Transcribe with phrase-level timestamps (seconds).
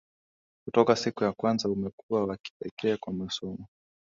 [0.63, 3.67] Kutoka siku ya kwanza umekuwa wa kipekee kwa masomo.